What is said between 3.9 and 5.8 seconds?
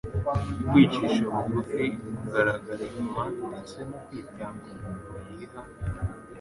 kwitanga umuntu yiha,